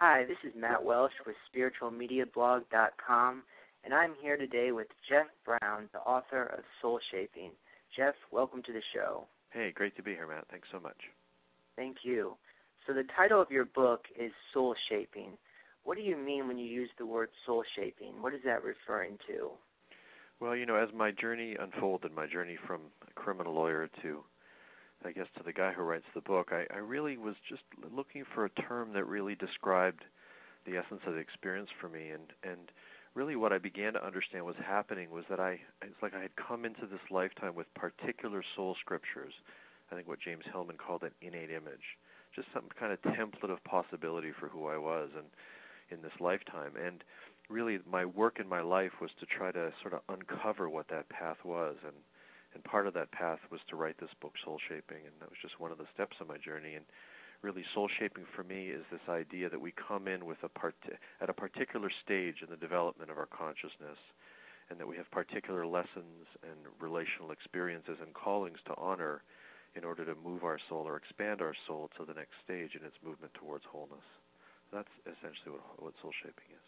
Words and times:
Hi, 0.00 0.24
this 0.26 0.36
is 0.44 0.52
Matt 0.56 0.84
Welsh 0.84 1.10
with 1.26 1.34
SpiritualMediaBlog.com, 1.50 3.42
and 3.82 3.92
I'm 3.92 4.12
here 4.22 4.36
today 4.36 4.70
with 4.70 4.86
Jeff 5.08 5.26
Brown, 5.44 5.88
the 5.92 5.98
author 5.98 6.44
of 6.56 6.60
Soul 6.80 7.00
Shaping. 7.10 7.50
Jeff, 7.96 8.14
welcome 8.30 8.62
to 8.62 8.72
the 8.72 8.82
show. 8.94 9.26
Hey, 9.50 9.72
great 9.74 9.96
to 9.96 10.02
be 10.04 10.12
here, 10.12 10.28
Matt. 10.28 10.44
Thanks 10.52 10.68
so 10.70 10.78
much. 10.78 10.94
Thank 11.74 11.96
you. 12.04 12.36
So, 12.86 12.92
the 12.94 13.02
title 13.16 13.42
of 13.42 13.50
your 13.50 13.64
book 13.64 14.02
is 14.16 14.30
Soul 14.54 14.76
Shaping. 14.88 15.32
What 15.82 15.96
do 15.96 16.04
you 16.04 16.16
mean 16.16 16.46
when 16.46 16.58
you 16.58 16.66
use 16.66 16.90
the 16.96 17.04
word 17.04 17.30
soul 17.44 17.64
shaping? 17.74 18.22
What 18.22 18.34
is 18.34 18.40
that 18.44 18.62
referring 18.62 19.18
to? 19.26 19.50
Well, 20.38 20.54
you 20.54 20.64
know, 20.64 20.76
as 20.76 20.90
my 20.94 21.10
journey 21.10 21.56
unfolded, 21.58 22.14
my 22.14 22.28
journey 22.28 22.56
from 22.68 22.82
a 23.02 23.20
criminal 23.20 23.52
lawyer 23.52 23.90
to 24.02 24.22
I 25.04 25.12
guess 25.12 25.26
to 25.36 25.42
the 25.44 25.52
guy 25.52 25.72
who 25.72 25.82
writes 25.82 26.06
the 26.14 26.20
book, 26.20 26.48
I, 26.50 26.66
I 26.74 26.78
really 26.78 27.16
was 27.16 27.36
just 27.48 27.62
looking 27.94 28.24
for 28.34 28.44
a 28.44 28.50
term 28.50 28.92
that 28.94 29.04
really 29.04 29.34
described 29.34 30.02
the 30.66 30.76
essence 30.76 31.00
of 31.06 31.14
the 31.14 31.20
experience 31.20 31.70
for 31.80 31.88
me, 31.88 32.10
and 32.10 32.32
and 32.42 32.70
really 33.14 33.36
what 33.36 33.52
I 33.52 33.58
began 33.58 33.94
to 33.94 34.04
understand 34.04 34.44
was 34.44 34.56
happening 34.64 35.10
was 35.10 35.24
that 35.30 35.40
I 35.40 35.60
it's 35.82 36.02
like 36.02 36.14
I 36.14 36.22
had 36.22 36.36
come 36.36 36.64
into 36.64 36.86
this 36.86 37.00
lifetime 37.10 37.54
with 37.54 37.72
particular 37.74 38.42
soul 38.56 38.76
scriptures. 38.80 39.32
I 39.90 39.94
think 39.94 40.08
what 40.08 40.20
James 40.20 40.44
Hillman 40.52 40.76
called 40.76 41.02
an 41.02 41.12
innate 41.22 41.50
image, 41.50 41.96
just 42.34 42.48
some 42.52 42.64
kind 42.78 42.92
of 42.92 43.00
template 43.02 43.50
of 43.50 43.62
possibility 43.64 44.32
for 44.38 44.48
who 44.48 44.66
I 44.66 44.76
was, 44.76 45.08
and 45.16 45.26
in 45.90 46.02
this 46.02 46.12
lifetime, 46.20 46.72
and 46.76 47.02
really 47.48 47.78
my 47.90 48.04
work 48.04 48.38
in 48.38 48.48
my 48.48 48.60
life 48.60 48.92
was 49.00 49.10
to 49.20 49.26
try 49.26 49.50
to 49.52 49.72
sort 49.80 49.94
of 49.94 50.00
uncover 50.08 50.68
what 50.68 50.88
that 50.88 51.08
path 51.08 51.38
was. 51.44 51.76
And 51.84 51.96
and 52.54 52.64
part 52.64 52.86
of 52.86 52.94
that 52.94 53.12
path 53.12 53.40
was 53.50 53.60
to 53.68 53.76
write 53.76 53.98
this 54.00 54.10
book, 54.20 54.32
Soul 54.44 54.58
Shaping, 54.68 55.04
and 55.04 55.14
that 55.20 55.28
was 55.28 55.38
just 55.42 55.60
one 55.60 55.72
of 55.72 55.78
the 55.78 55.90
steps 55.92 56.16
of 56.20 56.28
my 56.28 56.38
journey. 56.38 56.74
And 56.74 56.84
really, 57.42 57.64
soul 57.74 57.88
shaping 57.98 58.24
for 58.34 58.42
me 58.42 58.68
is 58.68 58.84
this 58.90 59.04
idea 59.08 59.48
that 59.50 59.60
we 59.60 59.72
come 59.72 60.08
in 60.08 60.24
with 60.26 60.38
a 60.42 60.48
part 60.48 60.74
at 61.20 61.30
a 61.30 61.34
particular 61.34 61.90
stage 62.04 62.36
in 62.42 62.50
the 62.50 62.56
development 62.56 63.10
of 63.10 63.18
our 63.18 63.28
consciousness, 63.28 63.98
and 64.70 64.80
that 64.80 64.88
we 64.88 64.96
have 64.96 65.10
particular 65.10 65.66
lessons 65.66 66.26
and 66.42 66.58
relational 66.80 67.30
experiences 67.30 67.96
and 68.00 68.12
callings 68.14 68.58
to 68.66 68.74
honor 68.76 69.22
in 69.76 69.84
order 69.84 70.04
to 70.04 70.14
move 70.24 70.44
our 70.44 70.58
soul 70.68 70.88
or 70.88 70.96
expand 70.96 71.40
our 71.40 71.54
soul 71.66 71.90
to 71.96 72.04
the 72.04 72.14
next 72.14 72.34
stage 72.44 72.72
in 72.78 72.84
its 72.84 72.96
movement 73.04 73.32
towards 73.34 73.64
wholeness. 73.70 74.04
That's 74.72 74.88
essentially 75.04 75.52
what, 75.52 75.82
what 75.82 75.94
soul 76.02 76.12
shaping 76.22 76.50
is. 76.50 76.66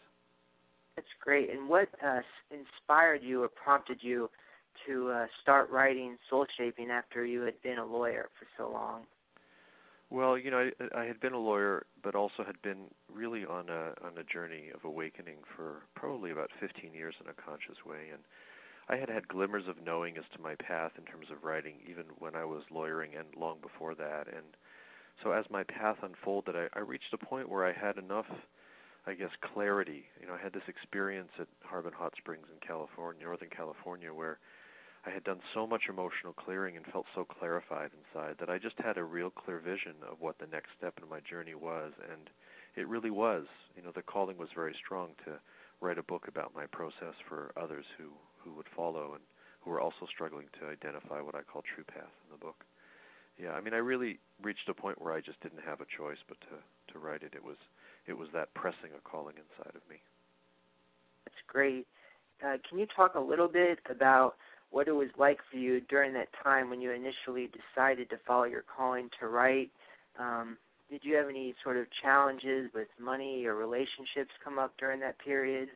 That's 0.95 1.13
great. 1.21 1.49
And 1.49 1.67
what 1.67 1.89
uh, 2.05 2.21
inspired 2.49 3.21
you 3.23 3.43
or 3.43 3.49
prompted 3.49 3.99
you 4.01 4.29
to 4.87 5.09
uh, 5.09 5.25
start 5.41 5.69
writing 5.69 6.17
soul 6.29 6.45
shaping 6.57 6.89
after 6.89 7.25
you 7.25 7.41
had 7.41 7.61
been 7.61 7.77
a 7.77 7.85
lawyer 7.85 8.29
for 8.39 8.47
so 8.57 8.71
long? 8.71 9.03
Well, 10.09 10.37
you 10.37 10.51
know, 10.51 10.69
I, 10.79 11.01
I 11.01 11.05
had 11.05 11.19
been 11.21 11.33
a 11.33 11.39
lawyer, 11.39 11.85
but 12.03 12.15
also 12.15 12.43
had 12.45 12.61
been 12.61 12.85
really 13.11 13.45
on 13.45 13.69
a 13.69 13.93
on 14.05 14.17
a 14.17 14.23
journey 14.23 14.69
of 14.73 14.83
awakening 14.83 15.37
for 15.55 15.83
probably 15.95 16.31
about 16.31 16.49
15 16.59 16.93
years 16.93 17.15
in 17.23 17.29
a 17.29 17.33
conscious 17.33 17.85
way, 17.85 18.09
and 18.11 18.21
I 18.89 18.97
had 18.97 19.09
had 19.09 19.29
glimmers 19.29 19.69
of 19.69 19.81
knowing 19.85 20.17
as 20.17 20.25
to 20.35 20.41
my 20.41 20.55
path 20.55 20.91
in 20.97 21.05
terms 21.05 21.27
of 21.31 21.45
writing, 21.45 21.75
even 21.89 22.05
when 22.19 22.35
I 22.35 22.43
was 22.43 22.63
lawyering 22.69 23.11
and 23.17 23.27
long 23.39 23.59
before 23.61 23.95
that. 23.95 24.27
And 24.27 24.57
so, 25.23 25.31
as 25.31 25.45
my 25.49 25.63
path 25.63 25.97
unfolded, 26.03 26.57
I, 26.57 26.67
I 26.73 26.79
reached 26.79 27.13
a 27.13 27.17
point 27.17 27.47
where 27.47 27.65
I 27.65 27.71
had 27.71 27.97
enough, 27.97 28.25
I 29.07 29.13
guess, 29.13 29.31
clarity. 29.53 30.03
You 30.19 30.27
know, 30.27 30.33
I 30.33 30.43
had 30.43 30.51
this 30.51 30.67
experience 30.67 31.29
at 31.39 31.47
Harbin 31.63 31.93
Hot 31.93 32.13
Springs 32.17 32.47
in 32.51 32.67
California, 32.67 33.23
Northern 33.23 33.49
California, 33.49 34.13
where 34.13 34.39
I 35.05 35.09
had 35.09 35.23
done 35.23 35.41
so 35.53 35.65
much 35.65 35.89
emotional 35.89 36.33
clearing 36.33 36.77
and 36.77 36.85
felt 36.85 37.07
so 37.15 37.25
clarified 37.25 37.89
inside 37.97 38.35
that 38.39 38.49
I 38.49 38.59
just 38.59 38.77
had 38.77 38.97
a 38.97 39.03
real 39.03 39.31
clear 39.31 39.57
vision 39.57 39.95
of 40.09 40.21
what 40.21 40.37
the 40.37 40.45
next 40.45 40.69
step 40.77 40.99
in 41.01 41.09
my 41.09 41.19
journey 41.21 41.55
was 41.55 41.93
and 42.11 42.29
it 42.75 42.87
really 42.87 43.09
was. 43.09 43.45
You 43.75 43.81
know 43.81 43.91
the 43.93 44.03
calling 44.03 44.37
was 44.37 44.49
very 44.53 44.75
strong 44.77 45.09
to 45.25 45.39
write 45.81 45.97
a 45.97 46.03
book 46.03 46.27
about 46.27 46.53
my 46.55 46.67
process 46.67 47.15
for 47.27 47.51
others 47.57 47.85
who 47.97 48.09
who 48.37 48.53
would 48.53 48.69
follow 48.75 49.13
and 49.13 49.23
who 49.61 49.71
were 49.71 49.81
also 49.81 50.05
struggling 50.07 50.47
to 50.59 50.67
identify 50.67 51.21
what 51.21 51.35
I 51.35 51.41
call 51.41 51.63
true 51.63 51.83
path 51.83 52.13
in 52.25 52.31
the 52.31 52.37
book. 52.37 52.63
Yeah 53.41 53.53
I 53.53 53.61
mean 53.61 53.73
I 53.73 53.77
really 53.77 54.19
reached 54.43 54.69
a 54.69 54.73
point 54.73 55.01
where 55.01 55.13
I 55.13 55.21
just 55.21 55.41
didn't 55.41 55.65
have 55.65 55.81
a 55.81 55.89
choice 55.97 56.21
but 56.27 56.39
to 56.41 56.93
to 56.93 56.99
write 56.99 57.23
it. 57.23 57.33
It 57.35 57.43
was 57.43 57.57
it 58.05 58.13
was 58.13 58.29
that 58.33 58.53
pressing 58.53 58.93
a 58.95 59.01
calling 59.09 59.35
inside 59.37 59.75
of 59.75 59.81
me. 59.89 59.97
That's 61.25 61.41
great. 61.47 61.87
Uh, 62.43 62.57
can 62.67 62.79
you 62.79 62.87
talk 62.95 63.15
a 63.15 63.19
little 63.19 63.47
bit 63.47 63.79
about 63.89 64.35
what 64.71 64.87
it 64.87 64.93
was 64.93 65.09
like 65.17 65.39
for 65.51 65.57
you 65.57 65.81
during 65.81 66.13
that 66.13 66.29
time 66.43 66.69
when 66.69 66.81
you 66.81 66.91
initially 66.91 67.49
decided 67.75 68.09
to 68.09 68.17
follow 68.25 68.45
your 68.45 68.63
calling 68.75 69.09
to 69.19 69.27
write. 69.27 69.69
Um, 70.17 70.57
did 70.89 71.01
you 71.03 71.15
have 71.15 71.29
any 71.29 71.53
sort 71.63 71.77
of 71.77 71.85
challenges 72.01 72.69
with 72.73 72.87
money 72.99 73.45
or 73.45 73.55
relationships 73.55 74.31
come 74.43 74.59
up 74.59 74.73
during 74.77 74.99
that 75.01 75.19
period? 75.19 75.69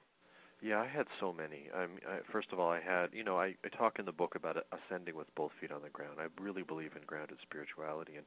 Yeah, 0.61 0.79
I 0.79 0.87
had 0.87 1.05
so 1.19 1.31
many. 1.31 1.69
I 1.75 1.87
mean, 1.87 1.99
I, 2.07 2.19
first 2.31 2.47
of 2.51 2.59
all, 2.59 2.71
I 2.71 2.79
had, 2.79 3.07
you 3.13 3.23
know, 3.23 3.37
I, 3.37 3.55
I 3.63 3.69
talk 3.77 3.99
in 3.99 4.05
the 4.05 4.11
book 4.11 4.35
about 4.35 4.57
ascending 4.71 5.15
with 5.15 5.27
both 5.35 5.51
feet 5.59 5.71
on 5.71 5.81
the 5.83 5.89
ground. 5.89 6.17
I 6.19 6.27
really 6.41 6.63
believe 6.63 6.95
in 6.95 7.03
grounded 7.05 7.37
spirituality, 7.43 8.15
and 8.15 8.25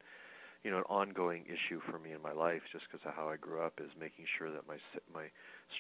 you 0.64 0.70
know, 0.70 0.78
an 0.78 0.90
ongoing 0.90 1.44
issue 1.46 1.80
for 1.88 1.98
me 1.98 2.12
in 2.12 2.20
my 2.20 2.32
life, 2.32 2.62
just 2.72 2.84
because 2.90 3.06
of 3.06 3.14
how 3.14 3.28
I 3.28 3.36
grew 3.36 3.62
up, 3.62 3.80
is 3.80 3.90
making 3.98 4.26
sure 4.36 4.50
that 4.50 4.66
my 4.66 4.76
my 5.12 5.30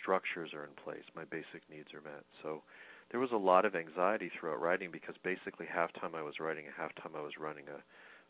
structures 0.00 0.54
are 0.54 0.64
in 0.64 0.74
place, 0.82 1.02
my 1.14 1.24
basic 1.24 1.62
needs 1.70 1.92
are 1.94 2.00
met. 2.00 2.24
So, 2.42 2.62
there 3.10 3.20
was 3.20 3.32
a 3.32 3.36
lot 3.36 3.64
of 3.64 3.74
anxiety 3.74 4.30
throughout 4.30 4.60
writing 4.60 4.90
because 4.90 5.14
basically 5.22 5.66
half 5.66 5.92
time 5.94 6.14
I 6.14 6.22
was 6.22 6.40
writing 6.40 6.66
and 6.66 6.74
half 6.76 6.94
time 6.94 7.12
I 7.16 7.22
was 7.22 7.38
running 7.40 7.64
a, 7.68 7.80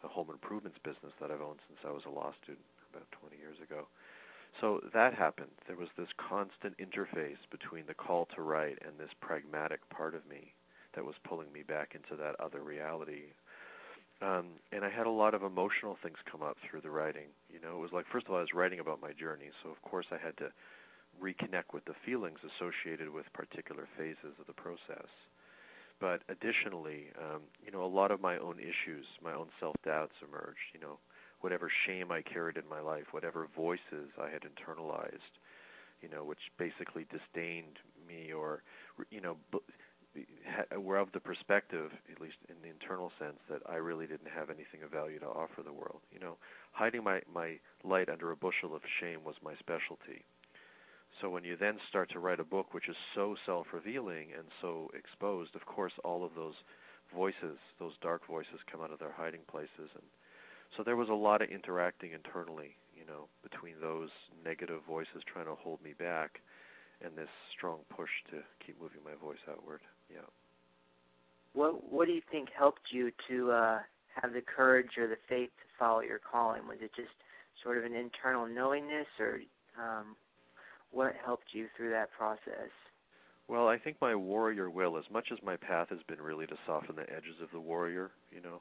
a 0.06 0.08
home 0.08 0.30
improvements 0.30 0.78
business 0.84 1.12
that 1.20 1.30
I've 1.30 1.42
owned 1.42 1.58
since 1.66 1.80
I 1.84 1.90
was 1.90 2.06
a 2.06 2.14
law 2.14 2.32
student 2.42 2.64
about 2.90 3.10
20 3.20 3.36
years 3.36 3.58
ago. 3.62 3.88
So 4.60 4.80
that 4.94 5.14
happened. 5.14 5.50
There 5.66 5.76
was 5.76 5.88
this 5.96 6.08
constant 6.16 6.74
interface 6.78 7.42
between 7.50 7.86
the 7.86 7.94
call 7.94 8.26
to 8.34 8.42
write 8.42 8.78
and 8.82 8.98
this 8.98 9.12
pragmatic 9.20 9.80
part 9.90 10.14
of 10.14 10.26
me 10.28 10.54
that 10.94 11.04
was 11.04 11.14
pulling 11.22 11.52
me 11.52 11.62
back 11.62 11.94
into 11.94 12.20
that 12.20 12.38
other 12.40 12.60
reality. 12.60 13.34
Um, 14.20 14.58
and 14.72 14.84
I 14.84 14.90
had 14.90 15.06
a 15.06 15.10
lot 15.10 15.34
of 15.34 15.42
emotional 15.42 15.96
things 16.02 16.16
come 16.30 16.42
up 16.42 16.56
through 16.68 16.80
the 16.80 16.90
writing. 16.90 17.30
You 17.52 17.60
know, 17.60 17.76
it 17.76 17.80
was 17.80 17.92
like 17.92 18.06
first 18.10 18.26
of 18.26 18.32
all 18.32 18.38
I 18.38 18.42
was 18.42 18.54
writing 18.54 18.80
about 18.80 19.00
my 19.00 19.12
journey, 19.12 19.50
so 19.62 19.70
of 19.70 19.80
course 19.82 20.06
I 20.10 20.18
had 20.18 20.36
to 20.38 20.50
reconnect 21.22 21.74
with 21.74 21.84
the 21.84 21.94
feelings 22.04 22.38
associated 22.42 23.10
with 23.10 23.32
particular 23.32 23.88
phases 23.96 24.38
of 24.38 24.46
the 24.46 24.52
process. 24.52 25.08
But 26.00 26.22
additionally, 26.28 27.10
um, 27.18 27.42
you 27.64 27.72
know, 27.72 27.84
a 27.84 27.90
lot 27.90 28.10
of 28.10 28.20
my 28.20 28.38
own 28.38 28.58
issues, 28.58 29.06
my 29.22 29.34
own 29.34 29.48
self 29.58 29.74
doubts 29.84 30.14
emerged. 30.22 30.70
You 30.72 30.80
know, 30.80 30.98
whatever 31.40 31.70
shame 31.86 32.12
I 32.12 32.22
carried 32.22 32.56
in 32.56 32.68
my 32.68 32.80
life, 32.80 33.06
whatever 33.10 33.48
voices 33.56 34.10
I 34.20 34.30
had 34.30 34.42
internalized, 34.42 35.34
you 36.00 36.08
know, 36.08 36.24
which 36.24 36.38
basically 36.58 37.06
disdained 37.10 37.78
me 38.06 38.32
or, 38.32 38.62
you 39.10 39.20
know, 39.20 39.36
were 40.76 40.96
of 40.96 41.12
the 41.12 41.20
perspective, 41.20 41.90
at 42.10 42.20
least 42.20 42.36
in 42.48 42.56
the 42.62 42.68
internal 42.68 43.12
sense, 43.18 43.38
that 43.50 43.62
I 43.68 43.76
really 43.76 44.06
didn't 44.06 44.30
have 44.34 44.50
anything 44.50 44.82
of 44.84 44.90
value 44.90 45.18
to 45.20 45.26
offer 45.26 45.62
the 45.64 45.72
world. 45.72 46.00
You 46.12 46.20
know, 46.20 46.36
hiding 46.72 47.04
my 47.04 47.20
my 47.32 47.58
light 47.84 48.08
under 48.08 48.30
a 48.30 48.36
bushel 48.36 48.74
of 48.74 48.82
shame 49.00 49.24
was 49.24 49.36
my 49.42 49.54
specialty. 49.58 50.24
So 51.20 51.30
when 51.30 51.44
you 51.44 51.56
then 51.56 51.78
start 51.88 52.10
to 52.10 52.20
write 52.20 52.40
a 52.40 52.44
book 52.44 52.72
which 52.72 52.88
is 52.88 52.96
so 53.14 53.34
self-revealing 53.44 54.28
and 54.36 54.46
so 54.60 54.90
exposed, 54.94 55.56
of 55.56 55.66
course, 55.66 55.92
all 56.04 56.24
of 56.24 56.34
those 56.34 56.54
voices, 57.14 57.58
those 57.78 57.94
dark 58.02 58.26
voices, 58.26 58.60
come 58.70 58.82
out 58.82 58.92
of 58.92 58.98
their 58.98 59.12
hiding 59.12 59.40
places, 59.50 59.90
and 59.94 60.04
so 60.76 60.82
there 60.82 60.96
was 60.96 61.08
a 61.08 61.14
lot 61.14 61.42
of 61.42 61.48
interacting 61.48 62.12
internally, 62.12 62.76
you 62.94 63.06
know, 63.06 63.26
between 63.42 63.74
those 63.80 64.10
negative 64.44 64.80
voices 64.86 65.22
trying 65.26 65.46
to 65.46 65.54
hold 65.54 65.82
me 65.82 65.94
back, 65.98 66.40
and 67.00 67.16
this 67.16 67.28
strong 67.56 67.78
push 67.88 68.10
to 68.30 68.42
keep 68.64 68.80
moving 68.80 69.00
my 69.04 69.14
voice 69.14 69.42
outward. 69.50 69.80
Yeah. 70.12 70.28
What 71.54 71.90
What 71.90 72.06
do 72.06 72.12
you 72.12 72.22
think 72.30 72.50
helped 72.56 72.92
you 72.92 73.10
to 73.28 73.50
uh, 73.50 73.78
have 74.20 74.32
the 74.32 74.42
courage 74.42 74.98
or 74.98 75.08
the 75.08 75.18
faith 75.28 75.50
to 75.50 75.66
follow 75.78 76.00
your 76.00 76.20
calling? 76.20 76.66
Was 76.68 76.78
it 76.80 76.90
just 76.94 77.16
sort 77.62 77.78
of 77.78 77.84
an 77.84 77.94
internal 77.94 78.46
knowingness, 78.46 79.06
or 79.18 79.40
um, 79.80 80.16
what 80.90 81.14
helped 81.24 81.52
you 81.52 81.66
through 81.76 81.90
that 81.90 82.10
process? 82.12 82.70
Well, 83.48 83.68
I 83.68 83.78
think 83.78 83.96
my 84.00 84.14
warrior 84.14 84.68
will, 84.68 84.98
as 84.98 85.10
much 85.10 85.28
as 85.32 85.38
my 85.42 85.56
path 85.56 85.88
has 85.88 86.00
been 86.06 86.20
really 86.20 86.46
to 86.46 86.56
soften 86.66 86.96
the 86.96 87.10
edges 87.10 87.40
of 87.42 87.50
the 87.50 87.60
warrior, 87.60 88.10
you 88.30 88.42
know, 88.42 88.60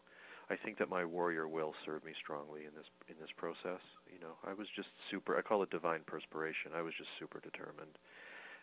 I 0.50 0.56
think 0.56 0.78
that 0.78 0.90
my 0.90 1.04
warrior 1.04 1.48
will 1.48 1.74
served 1.86 2.06
me 2.06 2.14
strongly 2.24 2.62
in 2.62 2.72
this 2.74 2.88
in 3.10 3.16
this 3.20 3.32
process. 3.36 3.84
You 4.08 4.20
know, 4.22 4.40
I 4.46 4.54
was 4.54 4.68
just 4.76 4.88
super. 5.12 5.38
I 5.38 5.42
call 5.42 5.62
it 5.64 5.70
divine 5.70 6.02
perspiration. 6.08 6.72
I 6.74 6.82
was 6.82 6.94
just 6.98 7.10
super 7.20 7.42
determined, 7.42 8.00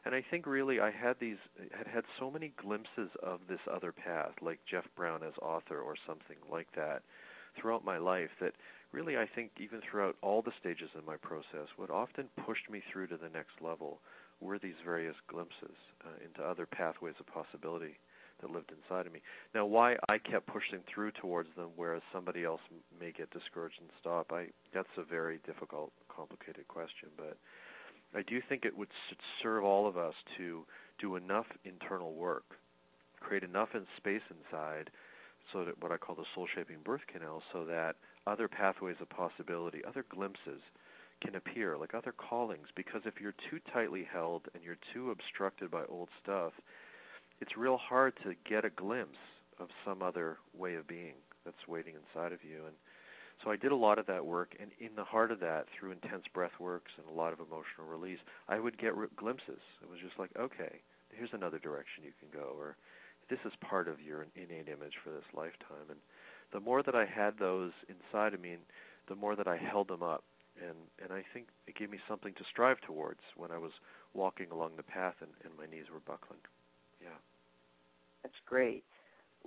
and 0.06 0.14
I 0.14 0.25
think 0.31 0.46
really 0.46 0.81
I 0.81 0.90
had 0.90 1.16
these 1.20 1.37
had 1.76 1.87
had 1.87 2.05
so 2.19 2.31
many 2.31 2.52
glimpses 2.56 3.11
of 3.22 3.40
this 3.49 3.61
other 3.70 3.93
path, 3.93 4.32
like 4.40 4.61
Jeff 4.70 4.87
Brown 4.96 5.22
as 5.22 5.34
author 5.43 5.78
or 5.78 5.94
something 6.06 6.38
like 6.50 6.69
that, 6.75 7.02
throughout 7.61 7.84
my 7.84 7.99
life 7.99 8.31
that 8.40 8.55
really, 8.94 9.17
I 9.17 9.26
think, 9.35 9.50
even 9.58 9.81
throughout 9.82 10.17
all 10.23 10.41
the 10.41 10.52
stages 10.61 10.88
in 10.96 11.05
my 11.05 11.17
process, 11.17 11.67
what 11.76 11.91
often 11.91 12.29
pushed 12.46 12.70
me 12.70 12.81
through 12.93 13.08
to 13.08 13.17
the 13.17 13.29
next 13.29 13.61
level 13.61 13.99
were 14.41 14.58
these 14.58 14.79
various 14.85 15.17
glimpses 15.29 15.76
uh, 16.06 16.25
into 16.25 16.49
other 16.49 16.67
pathways 16.67 17.14
of 17.19 17.26
possibility 17.26 17.99
that 18.41 18.50
lived 18.50 18.70
inside 18.70 19.06
of 19.06 19.12
me. 19.12 19.20
Now, 19.55 19.67
why 19.67 19.96
I 20.08 20.19
kept 20.19 20.46
pushing 20.46 20.81
through 20.93 21.11
towards 21.12 21.49
them, 21.56 21.70
whereas 21.76 22.02
somebody 22.12 22.44
else 22.44 22.61
may 23.00 23.11
get 23.11 23.31
discouraged 23.31 23.81
and 23.81 23.91
stop, 24.00 24.32
I 24.32 24.46
that's 24.73 24.88
a 24.97 25.02
very 25.02 25.40
difficult, 25.47 25.93
complicated 26.14 26.67
question. 26.69 27.08
But 27.17 27.37
I 28.14 28.23
do 28.23 28.40
think 28.49 28.64
it 28.64 28.76
would 28.76 28.88
serve 29.43 29.64
all 29.64 29.88
of 29.88 29.97
us 29.97 30.14
to 30.38 30.64
do 31.00 31.17
enough 31.17 31.47
internal 31.64 32.12
work, 32.14 32.44
create 33.20 33.43
enough 33.43 33.70
space 33.97 34.23
inside, 34.31 34.90
so 35.52 35.64
that 35.64 35.81
what 35.82 35.93
I 35.93 35.96
call 35.96 36.14
the 36.14 36.25
soul 36.35 36.46
shaping 36.55 36.79
birth 36.85 37.02
canal, 37.12 37.43
so 37.52 37.64
that 37.64 37.96
other 38.26 38.49
pathways 38.49 38.96
of 39.00 39.08
possibility, 39.08 39.82
other 39.87 40.05
glimpses 40.08 40.61
can 41.23 41.35
appear, 41.37 41.76
like 41.76 41.94
other 41.94 42.12
callings. 42.12 42.69
Because 42.75 43.02
if 43.05 43.20
you're 43.20 43.35
too 43.50 43.61
tightly 43.73 44.06
held 44.11 44.43
and 44.55 44.62
you're 44.62 44.79
too 44.93 45.11
obstructed 45.11 45.70
by 45.70 45.85
old 45.88 46.08
stuff, 46.23 46.52
it's 47.41 47.56
real 47.56 47.76
hard 47.76 48.14
to 48.23 48.35
get 48.49 48.64
a 48.64 48.70
glimpse 48.70 49.19
of 49.58 49.69
some 49.85 50.02
other 50.02 50.38
way 50.56 50.75
of 50.75 50.87
being 50.87 51.14
that's 51.44 51.69
waiting 51.69 51.94
inside 51.94 52.32
of 52.32 52.43
you. 52.43 52.67
And 52.67 52.75
so 53.43 53.50
I 53.50 53.56
did 53.56 53.73
a 53.73 53.76
lot 53.76 53.99
of 53.99 54.06
that 54.06 54.25
work, 54.25 54.56
and 54.61 54.70
in 54.81 54.94
the 54.97 55.05
heart 55.05 55.31
of 55.31 55.40
that, 55.40 55.67
through 55.69 55.93
intense 55.93 56.25
breath 56.32 56.58
works 56.58 56.93
and 56.97 57.06
a 57.06 57.12
lot 57.12 57.32
of 57.32 57.40
emotional 57.40 57.87
release, 57.87 58.20
I 58.49 58.58
would 58.58 58.79
get 58.79 58.94
r- 58.94 59.08
glimpses. 59.17 59.61
It 59.82 59.90
was 59.90 59.99
just 60.00 60.19
like, 60.19 60.31
okay, 60.38 60.81
here's 61.12 61.32
another 61.32 61.58
direction 61.58 62.05
you 62.05 62.12
can 62.19 62.29
go, 62.32 62.55
or 62.56 62.76
this 63.29 63.38
is 63.44 63.53
part 63.61 63.88
of 63.88 64.00
your 64.00 64.26
innate 64.35 64.69
image 64.69 64.94
for 65.03 65.11
this 65.11 65.25
lifetime. 65.35 65.88
And 65.91 65.99
the 66.53 66.61
more 66.61 66.82
that 66.82 66.94
I 66.94 67.06
had 67.06 67.38
those 67.38 67.73
inside 67.88 68.35
of 68.35 68.41
me, 68.41 68.56
the 69.09 69.15
more 69.15 69.37
that 69.37 69.49
I 69.49 69.56
held 69.56 69.88
them 69.88 70.03
up, 70.03 70.25
and 70.61 70.76
and 71.03 71.12
I 71.12 71.25
think 71.32 71.47
it 71.67 71.76
gave 71.76 71.91
me 71.91 71.99
something 72.09 72.32
to 72.35 72.44
strive 72.50 72.81
towards 72.82 73.21
when 73.37 73.50
I 73.50 73.59
was 73.59 73.73
walking 74.15 74.50
along 74.50 74.73
the 74.76 74.82
path 74.85 75.15
and, 75.21 75.31
and 75.44 75.53
my 75.59 75.67
knees 75.67 75.87
were 75.93 76.00
buckling. 76.00 76.38
Yeah. 77.03 77.19
That's 78.23 78.38
great 78.47 78.85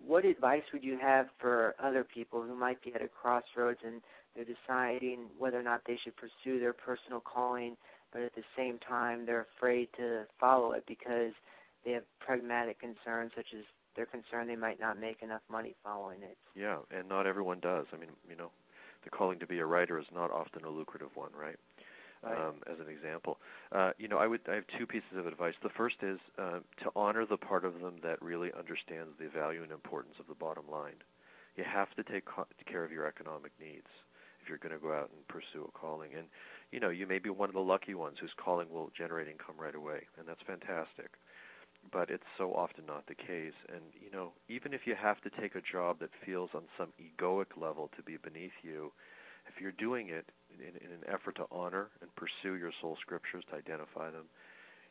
what 0.05 0.25
advice 0.25 0.63
would 0.73 0.83
you 0.83 0.97
have 1.01 1.27
for 1.39 1.75
other 1.81 2.03
people 2.03 2.41
who 2.41 2.55
might 2.55 2.81
be 2.83 2.93
at 2.93 3.01
a 3.01 3.07
crossroads 3.07 3.79
and 3.85 4.01
they're 4.35 4.45
deciding 4.45 5.27
whether 5.37 5.59
or 5.59 5.63
not 5.63 5.81
they 5.87 5.97
should 6.03 6.13
pursue 6.15 6.59
their 6.59 6.73
personal 6.73 7.19
calling, 7.19 7.75
but 8.13 8.21
at 8.21 8.35
the 8.35 8.43
same 8.55 8.77
time 8.87 9.25
they're 9.25 9.47
afraid 9.57 9.89
to 9.97 10.23
follow 10.39 10.73
it 10.73 10.83
because 10.87 11.33
they 11.87 11.93
have 11.93 12.03
pragmatic 12.19 12.79
concerns, 12.81 13.31
such 13.33 13.47
as 13.57 13.63
they're 13.95 14.05
concerned 14.05 14.49
they 14.49 14.57
might 14.57 14.79
not 14.79 14.99
make 14.99 15.23
enough 15.23 15.41
money 15.49 15.73
following 15.83 16.21
it. 16.21 16.37
Yeah, 16.53 16.79
and 16.91 17.07
not 17.07 17.25
everyone 17.25 17.61
does. 17.61 17.85
I 17.93 17.97
mean, 17.97 18.09
you 18.29 18.35
know, 18.35 18.51
the 19.05 19.09
calling 19.09 19.39
to 19.39 19.47
be 19.47 19.59
a 19.59 19.65
writer 19.65 19.97
is 19.97 20.05
not 20.13 20.29
often 20.29 20.65
a 20.65 20.69
lucrative 20.69 21.15
one, 21.15 21.31
right? 21.31 21.55
um, 22.25 22.55
as 22.71 22.79
an 22.79 22.91
example. 22.91 23.37
Uh, 23.71 23.91
you 23.97 24.07
know, 24.07 24.17
I 24.17 24.27
would 24.27 24.41
I 24.49 24.55
have 24.55 24.65
two 24.77 24.85
pieces 24.85 25.15
of 25.17 25.27
advice. 25.27 25.53
The 25.63 25.69
first 25.77 25.95
is 26.01 26.19
uh, 26.37 26.59
to 26.83 26.91
honor 26.95 27.25
the 27.25 27.37
part 27.37 27.63
of 27.63 27.79
them 27.79 27.95
that 28.03 28.21
really 28.21 28.51
understands 28.57 29.11
the 29.19 29.29
value 29.29 29.63
and 29.63 29.71
importance 29.71 30.15
of 30.19 30.27
the 30.27 30.35
bottom 30.35 30.65
line. 30.69 30.99
You 31.55 31.63
have 31.63 31.93
to 31.95 32.03
take 32.03 32.25
co- 32.25 32.47
care 32.69 32.83
of 32.83 32.91
your 32.91 33.07
economic 33.07 33.51
needs 33.59 33.87
if 34.41 34.49
you're 34.49 34.57
going 34.59 34.73
to 34.73 34.79
go 34.79 34.93
out 34.93 35.09
and 35.15 35.27
pursue 35.27 35.65
a 35.67 35.71
calling. 35.77 36.11
And 36.17 36.27
you 36.71 36.79
know, 36.79 36.89
you 36.89 37.07
may 37.07 37.19
be 37.19 37.29
one 37.29 37.49
of 37.49 37.55
the 37.55 37.61
lucky 37.61 37.93
ones 37.93 38.17
whose 38.19 38.33
calling 38.43 38.69
will 38.69 38.91
generate 38.97 39.27
income 39.27 39.55
right 39.57 39.75
away, 39.75 40.01
and 40.17 40.27
that's 40.27 40.41
fantastic. 40.45 41.11
But 41.91 42.09
it's 42.09 42.27
so 42.37 42.53
often 42.53 42.85
not 42.85 43.07
the 43.07 43.15
case. 43.15 43.55
And 43.69 43.83
you 43.99 44.11
know, 44.11 44.31
even 44.49 44.73
if 44.73 44.81
you 44.85 44.95
have 44.95 45.21
to 45.21 45.29
take 45.41 45.55
a 45.55 45.61
job 45.61 45.99
that 45.99 46.09
feels 46.25 46.49
on 46.53 46.63
some 46.77 46.89
egoic 46.99 47.57
level 47.59 47.89
to 47.95 48.03
be 48.03 48.17
beneath 48.17 48.57
you, 48.61 48.91
if 49.47 49.61
you're 49.61 49.71
doing 49.71 50.09
it 50.09 50.25
in, 50.53 50.75
in 50.85 50.91
an 50.91 51.03
effort 51.07 51.35
to 51.37 51.45
honor 51.51 51.89
and 52.01 52.09
pursue 52.15 52.57
your 52.57 52.71
soul 52.81 52.97
scriptures, 53.01 53.43
to 53.49 53.55
identify 53.55 54.11
them, 54.11 54.25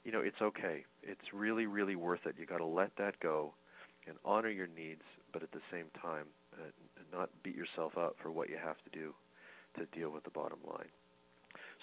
you 0.05 0.12
know, 0.12 0.21
it's 0.21 0.41
okay. 0.41 0.85
It's 1.03 1.33
really, 1.33 1.67
really 1.67 1.97
worth 1.97 2.27
it. 2.27 2.37
You 2.38 2.47
got 2.47 2.59
to 2.59 2.67
let 2.67 2.91
that 2.97 3.19
go 3.21 3.55
and 4.06 4.17
honor 4.25 4.50
your 4.50 4.69
needs, 4.69 5.03
but 5.33 5.43
at 5.43 5.53
the 5.53 5.61
same 5.71 5.87
time, 6.00 6.27
uh, 6.55 6.71
not 7.12 7.31
beat 7.43 7.56
yourself 7.56 7.99
up 7.99 8.17
for 8.23 8.31
what 8.31 8.49
you 8.49 8.56
have 8.56 8.77
to 8.85 8.99
do 8.99 9.12
to 9.79 9.87
deal 9.99 10.11
with 10.11 10.25
the 10.25 10.31
bottom 10.31 10.59
line. 10.67 10.88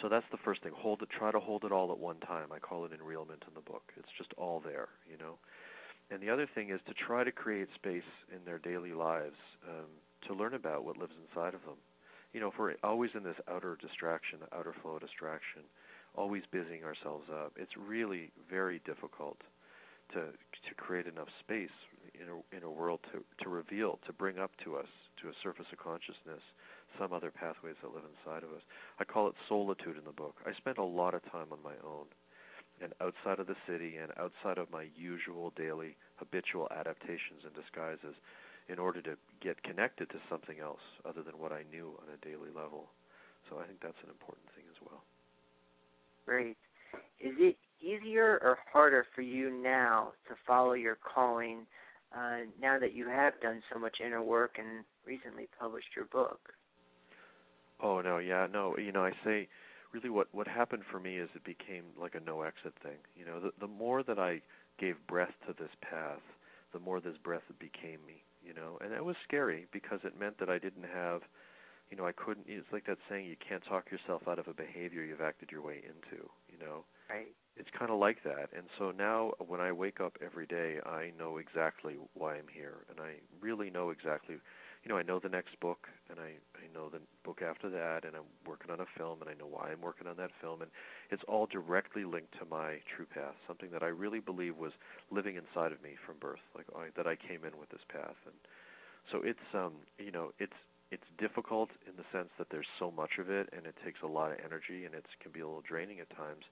So 0.01 0.09
that's 0.09 0.25
the 0.31 0.37
first 0.37 0.63
thing. 0.63 0.73
Hold 0.75 1.01
it. 1.01 1.09
Try 1.09 1.31
to 1.31 1.39
hold 1.39 1.63
it 1.63 1.71
all 1.71 1.91
at 1.91 1.99
one 1.99 2.19
time. 2.19 2.47
I 2.51 2.59
call 2.59 2.85
it 2.85 2.91
enrealment 2.91 3.47
in 3.47 3.53
the 3.55 3.61
book. 3.61 3.83
It's 3.97 4.09
just 4.17 4.33
all 4.37 4.61
there, 4.63 4.89
you 5.09 5.17
know. 5.17 5.35
And 6.11 6.21
the 6.21 6.29
other 6.29 6.47
thing 6.53 6.69
is 6.69 6.81
to 6.87 6.93
try 6.93 7.23
to 7.23 7.31
create 7.31 7.69
space 7.75 8.03
in 8.31 8.43
their 8.45 8.59
daily 8.59 8.91
lives 8.91 9.37
um, 9.67 9.87
to 10.27 10.33
learn 10.33 10.53
about 10.53 10.83
what 10.83 10.97
lives 10.97 11.13
inside 11.29 11.53
of 11.53 11.61
them 11.61 11.77
you 12.33 12.39
know, 12.39 12.47
if 12.47 12.55
we're 12.57 12.73
always 12.83 13.11
in 13.15 13.23
this 13.23 13.37
outer 13.47 13.77
distraction, 13.79 14.39
outer 14.53 14.73
flow 14.81 14.97
distraction, 14.99 15.61
always 16.15 16.43
busying 16.51 16.83
ourselves 16.83 17.25
up, 17.31 17.53
it's 17.55 17.77
really 17.77 18.31
very 18.49 18.81
difficult 18.85 19.37
to 20.13 20.31
to 20.31 20.75
create 20.77 21.07
enough 21.07 21.27
space 21.39 21.73
in 22.15 22.29
a 22.29 22.55
in 22.55 22.63
a 22.63 22.71
world 22.71 22.99
to 23.11 23.23
to 23.43 23.49
reveal, 23.49 23.99
to 24.05 24.13
bring 24.13 24.39
up 24.39 24.51
to 24.63 24.75
us, 24.75 24.89
to 25.21 25.29
a 25.29 25.33
surface 25.41 25.65
of 25.71 25.77
consciousness, 25.77 26.41
some 26.99 27.13
other 27.13 27.31
pathways 27.31 27.75
that 27.81 27.93
live 27.93 28.05
inside 28.05 28.43
of 28.43 28.51
us. 28.55 28.63
I 28.99 29.03
call 29.03 29.27
it 29.27 29.35
solitude 29.47 29.97
in 29.97 30.05
the 30.05 30.15
book. 30.15 30.35
I 30.45 30.53
spent 30.53 30.77
a 30.77 30.83
lot 30.83 31.13
of 31.13 31.23
time 31.31 31.51
on 31.51 31.59
my 31.63 31.75
own 31.83 32.05
and 32.81 32.93
outside 33.01 33.39
of 33.39 33.47
the 33.47 33.55
city 33.67 33.97
and 33.97 34.11
outside 34.17 34.57
of 34.57 34.71
my 34.71 34.87
usual 34.95 35.53
daily 35.55 35.95
habitual 36.17 36.67
adaptations 36.75 37.45
and 37.45 37.53
disguises 37.53 38.15
in 38.67 38.79
order 38.79 39.01
to 39.01 39.15
get 39.41 39.61
connected 39.63 40.09
to 40.09 40.17
something 40.29 40.59
else 40.59 40.83
other 41.05 41.21
than 41.21 41.37
what 41.37 41.51
I 41.51 41.63
knew 41.71 41.93
on 42.01 42.07
a 42.13 42.25
daily 42.25 42.49
level. 42.55 42.89
So 43.49 43.59
I 43.59 43.65
think 43.67 43.79
that's 43.81 43.99
an 44.03 44.09
important 44.09 44.47
thing 44.55 44.63
as 44.71 44.79
well. 44.81 45.03
Great. 46.25 46.57
Is 47.19 47.35
it 47.39 47.57
easier 47.83 48.39
or 48.41 48.57
harder 48.71 49.05
for 49.13 49.21
you 49.21 49.51
now 49.51 50.13
to 50.27 50.35
follow 50.47 50.73
your 50.73 50.97
calling 50.97 51.65
uh, 52.15 52.45
now 52.61 52.79
that 52.79 52.93
you 52.93 53.07
have 53.07 53.33
done 53.41 53.61
so 53.71 53.79
much 53.79 53.97
inner 54.05 54.21
work 54.21 54.57
and 54.57 54.85
recently 55.05 55.49
published 55.59 55.89
your 55.95 56.05
book? 56.05 56.39
Oh 57.81 58.01
no, 58.01 58.19
yeah, 58.19 58.47
no. 58.51 58.77
You 58.77 58.91
know, 58.91 59.03
I 59.03 59.11
say 59.25 59.47
really 59.93 60.09
what 60.09 60.27
what 60.31 60.47
happened 60.47 60.83
for 60.89 60.99
me 60.99 61.17
is 61.17 61.29
it 61.35 61.43
became 61.43 61.85
like 61.99 62.15
a 62.15 62.19
no 62.19 62.41
exit 62.41 62.73
thing. 62.81 62.99
You 63.15 63.25
know, 63.25 63.39
the 63.39 63.51
the 63.59 63.67
more 63.67 64.03
that 64.03 64.19
I 64.19 64.41
gave 64.79 64.95
breath 65.07 65.33
to 65.47 65.53
this 65.53 65.71
path, 65.81 66.21
the 66.71 66.79
more 66.79 67.01
this 67.01 67.17
breath 67.17 67.43
became 67.59 67.99
me 68.05 68.23
you 68.43 68.53
know, 68.53 68.77
and 68.83 68.93
it 68.93 69.03
was 69.03 69.15
scary 69.23 69.67
because 69.71 69.99
it 70.03 70.19
meant 70.19 70.37
that 70.39 70.49
I 70.49 70.59
didn't 70.59 70.85
have, 70.93 71.21
you 71.89 71.97
know, 71.97 72.05
I 72.05 72.11
couldn't. 72.11 72.45
It's 72.47 72.67
like 72.71 72.85
that 72.85 72.97
saying, 73.09 73.25
you 73.25 73.37
can't 73.39 73.63
talk 73.63 73.89
yourself 73.89 74.27
out 74.27 74.37
of 74.37 74.47
a 74.47 74.53
behavior 74.53 75.03
you've 75.03 75.21
acted 75.21 75.49
your 75.51 75.61
way 75.61 75.81
into, 75.83 76.27
you 76.51 76.59
know. 76.59 76.83
Right. 77.09 77.33
It's 77.55 77.69
kind 77.77 77.91
of 77.91 77.99
like 77.99 78.23
that, 78.23 78.49
and 78.55 78.65
so 78.79 78.91
now 78.91 79.31
when 79.47 79.61
I 79.61 79.71
wake 79.71 79.99
up 80.01 80.17
every 80.25 80.47
day, 80.47 80.79
I 80.85 81.11
know 81.19 81.37
exactly 81.37 81.95
why 82.15 82.35
I'm 82.35 82.47
here, 82.51 82.85
and 82.89 82.99
I 82.99 83.13
really 83.41 83.69
know 83.69 83.91
exactly 83.91 84.35
you 84.83 84.89
know, 84.91 84.97
I 84.97 85.03
know 85.03 85.17
the 85.19 85.29
next 85.29 85.57
book, 85.61 85.87
and 86.09 86.19
I 86.19 86.35
I 86.59 86.67
know 86.73 86.89
the 86.89 86.99
book 87.23 87.41
after 87.41 87.69
that, 87.69 88.03
and 88.05 88.15
I'm 88.15 88.27
working 88.45 88.69
on 88.71 88.81
a 88.81 88.85
film, 88.97 89.21
and 89.21 89.29
I 89.29 89.33
know 89.33 89.47
why 89.47 89.71
I'm 89.71 89.81
working 89.81 90.07
on 90.07 90.17
that 90.17 90.31
film, 90.41 90.61
and 90.61 90.71
it's 91.09 91.23
all 91.27 91.45
directly 91.45 92.03
linked 92.03 92.33
to 92.39 92.45
my 92.45 92.79
true 92.95 93.05
path, 93.05 93.35
something 93.47 93.69
that 93.71 93.83
I 93.83 93.87
really 93.87 94.19
believe 94.19 94.57
was 94.57 94.73
living 95.11 95.35
inside 95.37 95.71
of 95.71 95.81
me 95.81 95.95
from 96.05 96.17
birth, 96.19 96.43
like 96.55 96.65
I, 96.75 96.87
that 96.97 97.07
I 97.07 97.15
came 97.15 97.45
in 97.45 97.57
with 97.59 97.69
this 97.69 97.85
path, 97.87 98.17
and 98.25 98.35
so 99.11 99.21
it's 99.23 99.47
um 99.53 99.73
you 99.99 100.11
know 100.11 100.31
it's 100.39 100.57
it's 100.91 101.07
difficult 101.17 101.69
in 101.87 101.93
the 101.97 102.05
sense 102.11 102.29
that 102.37 102.47
there's 102.51 102.67
so 102.79 102.91
much 102.91 103.17
of 103.19 103.29
it, 103.29 103.49
and 103.55 103.65
it 103.65 103.75
takes 103.85 104.01
a 104.03 104.07
lot 104.07 104.31
of 104.31 104.37
energy, 104.43 104.85
and 104.85 104.93
it 104.95 105.05
can 105.21 105.31
be 105.31 105.39
a 105.39 105.47
little 105.47 105.63
draining 105.67 105.99
at 105.99 106.09
times 106.15 106.45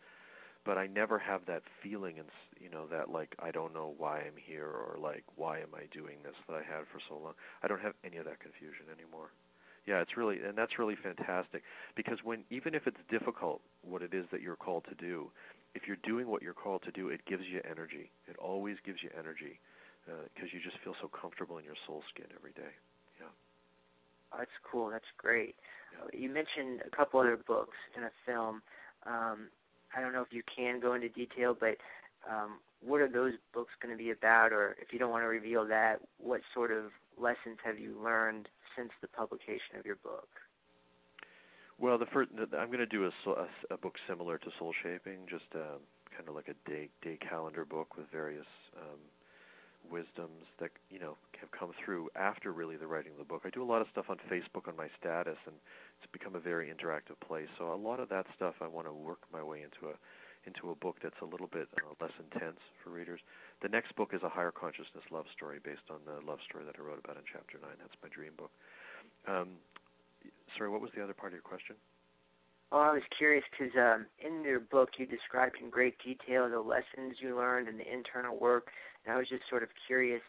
but 0.65 0.77
I 0.77 0.87
never 0.87 1.17
have 1.17 1.45
that 1.47 1.63
feeling 1.81 2.19
and 2.19 2.27
you 2.59 2.69
know 2.69 2.85
that 2.87 3.09
like 3.09 3.35
I 3.39 3.51
don't 3.51 3.73
know 3.73 3.93
why 3.97 4.19
I'm 4.19 4.37
here 4.37 4.67
or 4.67 4.97
like 5.01 5.23
why 5.35 5.59
am 5.59 5.73
I 5.73 5.85
doing 5.93 6.17
this 6.23 6.35
that 6.47 6.53
I 6.55 6.63
had 6.63 6.85
for 6.91 6.99
so 7.09 7.17
long. 7.17 7.33
I 7.63 7.67
don't 7.67 7.81
have 7.81 7.93
any 8.05 8.17
of 8.17 8.25
that 8.25 8.39
confusion 8.39 8.85
anymore. 8.93 9.31
Yeah, 9.87 10.01
it's 10.01 10.15
really 10.15 10.39
and 10.41 10.57
that's 10.57 10.77
really 10.77 10.95
fantastic 11.01 11.63
because 11.95 12.19
when 12.23 12.43
even 12.49 12.75
if 12.75 12.85
it's 12.85 13.01
difficult 13.09 13.61
what 13.81 14.01
it 14.01 14.13
is 14.13 14.25
that 14.31 14.41
you're 14.41 14.55
called 14.55 14.85
to 14.89 14.95
do, 14.95 15.31
if 15.73 15.83
you're 15.87 16.01
doing 16.03 16.27
what 16.27 16.41
you're 16.41 16.53
called 16.53 16.83
to 16.83 16.91
do, 16.91 17.09
it 17.09 17.25
gives 17.25 17.43
you 17.51 17.61
energy. 17.69 18.11
It 18.27 18.37
always 18.37 18.77
gives 18.85 19.01
you 19.01 19.09
energy 19.17 19.59
because 20.05 20.49
uh, 20.49 20.53
you 20.53 20.59
just 20.63 20.77
feel 20.83 20.95
so 21.01 21.09
comfortable 21.09 21.57
in 21.57 21.65
your 21.65 21.77
soul 21.87 22.03
skin 22.13 22.27
every 22.37 22.51
day. 22.51 22.73
Yeah. 23.19 23.33
Oh, 24.33 24.37
that's 24.37 24.57
cool. 24.69 24.89
That's 24.89 25.09
great. 25.17 25.55
Yeah. 25.93 26.19
You 26.19 26.29
mentioned 26.29 26.81
a 26.85 26.95
couple 26.95 27.19
other 27.19 27.37
books 27.37 27.77
and 27.95 28.05
a 28.05 28.11
film. 28.25 28.61
Um, 29.05 29.49
I 29.95 30.01
don't 30.01 30.13
know 30.13 30.21
if 30.21 30.31
you 30.31 30.43
can 30.55 30.79
go 30.79 30.93
into 30.93 31.09
detail, 31.09 31.55
but 31.57 31.77
um, 32.29 32.59
what 32.81 33.01
are 33.01 33.09
those 33.09 33.33
books 33.53 33.71
going 33.81 33.95
to 33.95 34.01
be 34.01 34.11
about? 34.11 34.53
Or 34.53 34.75
if 34.81 34.93
you 34.93 34.99
don't 34.99 35.11
want 35.11 35.23
to 35.23 35.27
reveal 35.27 35.67
that, 35.67 35.99
what 36.17 36.41
sort 36.53 36.71
of 36.71 36.91
lessons 37.17 37.57
have 37.63 37.79
you 37.79 37.99
learned 38.01 38.47
since 38.77 38.89
the 39.01 39.07
publication 39.07 39.77
of 39.79 39.85
your 39.85 39.97
book? 39.97 40.29
Well, 41.79 41.97
the 41.97 42.05
first 42.05 42.29
I'm 42.37 42.67
going 42.67 42.79
to 42.79 42.85
do 42.85 43.05
a, 43.05 43.29
a, 43.29 43.47
a 43.71 43.77
book 43.77 43.95
similar 44.07 44.37
to 44.37 44.47
Soul 44.59 44.73
Shaping, 44.83 45.25
just 45.29 45.45
uh, 45.55 45.81
kind 46.15 46.29
of 46.29 46.35
like 46.35 46.47
a 46.47 46.69
day 46.69 46.89
day 47.01 47.17
calendar 47.17 47.65
book 47.65 47.97
with 47.97 48.05
various 48.11 48.45
um, 48.77 48.99
wisdoms 49.89 50.45
that 50.59 50.71
you 50.89 50.99
know 50.99 51.17
have 51.39 51.51
come 51.51 51.71
through 51.83 52.09
after 52.15 52.51
really 52.51 52.77
the 52.77 52.87
writing 52.87 53.13
of 53.13 53.17
the 53.17 53.25
book. 53.25 53.41
I 53.45 53.49
do 53.49 53.63
a 53.63 53.67
lot 53.67 53.81
of 53.81 53.87
stuff 53.91 54.05
on 54.09 54.17
Facebook 54.29 54.67
on 54.67 54.75
my 54.75 54.87
status, 54.99 55.37
and 55.45 55.55
it's 55.97 56.11
become 56.11 56.35
a 56.35 56.39
very 56.39 56.67
interactive 56.67 57.19
place. 57.25 57.49
So 57.57 57.73
a 57.73 57.75
lot 57.75 57.99
of 57.99 58.09
that 58.09 58.25
stuff 58.35 58.55
I 58.61 58.67
want 58.67 58.87
to 58.87 58.93
work 58.93 59.19
my 59.31 59.43
way 59.43 59.61
into 59.61 59.93
a 59.93 59.95
into 60.45 60.71
a 60.71 60.75
book 60.75 60.97
that's 61.03 61.21
a 61.21 61.25
little 61.25 61.45
bit 61.45 61.67
uh, 61.77 61.93
less 62.01 62.13
intense 62.17 62.57
for 62.83 62.89
readers. 62.89 63.21
The 63.61 63.69
next 63.69 63.95
book 63.95 64.09
is 64.13 64.23
a 64.23 64.29
higher 64.29 64.51
consciousness 64.51 65.05
love 65.11 65.25
story 65.35 65.59
based 65.63 65.85
on 65.89 66.01
the 66.05 66.17
love 66.25 66.39
story 66.49 66.65
that 66.65 66.75
I 66.77 66.81
wrote 66.81 66.97
about 67.03 67.17
in 67.17 67.23
chapter 67.31 67.57
nine. 67.61 67.77
That's 67.77 67.97
my 68.01 68.09
dream 68.09 68.33
book. 68.37 68.51
Um, 69.27 69.61
sorry, 70.57 70.69
what 70.69 70.81
was 70.81 70.89
the 70.95 71.03
other 71.03 71.13
part 71.13 71.33
of 71.33 71.37
your 71.37 71.45
question? 71.45 71.75
Well, 72.71 72.81
I 72.81 72.93
was 72.93 73.03
curious 73.17 73.43
because 73.51 73.73
um, 73.75 74.05
in 74.23 74.43
your 74.43 74.61
book 74.61 74.91
you 74.97 75.05
described 75.05 75.57
in 75.61 75.69
great 75.69 75.95
detail 76.03 76.49
the 76.49 76.59
lessons 76.59 77.17
you 77.19 77.35
learned 77.35 77.67
and 77.67 77.77
the 77.77 77.91
internal 77.91 78.37
work. 78.37 78.67
And 79.05 79.13
I 79.13 79.17
was 79.17 79.27
just 79.27 79.43
sort 79.49 79.63
of 79.63 79.69
curious, 79.87 80.21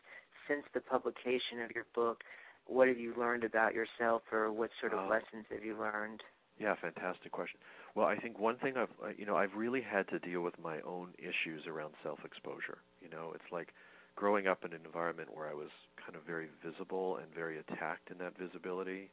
since 0.49 0.64
the 0.75 0.80
publication 0.80 1.62
of 1.64 1.70
your 1.72 1.87
book, 1.94 2.22
what 2.66 2.88
have 2.88 2.99
you 2.99 3.14
learned 3.16 3.44
about 3.44 3.75
yourself, 3.75 4.22
or 4.32 4.50
what 4.50 4.70
sort 4.80 4.92
of 4.92 5.00
uh, 5.00 5.08
lessons 5.08 5.46
have 5.50 5.64
you 5.64 5.78
learned? 5.78 6.22
Yeah, 6.58 6.75
fantastic 6.80 7.32
question. 7.32 7.61
Well, 7.94 8.06
I 8.06 8.16
think 8.16 8.38
one 8.38 8.56
thing 8.56 8.75
I've 8.76 9.18
you 9.18 9.26
know 9.26 9.37
I've 9.37 9.54
really 9.54 9.82
had 9.82 10.08
to 10.08 10.18
deal 10.18 10.42
with 10.42 10.58
my 10.58 10.80
own 10.80 11.12
issues 11.18 11.66
around 11.66 11.94
self-exposure. 12.02 12.78
You 13.00 13.08
know, 13.08 13.32
it's 13.34 13.50
like 13.52 13.68
growing 14.16 14.46
up 14.46 14.64
in 14.64 14.72
an 14.72 14.80
environment 14.84 15.30
where 15.34 15.49
I 15.49 15.54
was 15.54 15.70
kind 15.96 16.16
of 16.16 16.22
very 16.22 16.49
visible 16.64 17.16
and 17.16 17.26
very 17.34 17.58
attacked 17.58 18.11
in 18.11 18.18
that 18.18 18.37
visibility. 18.38 19.11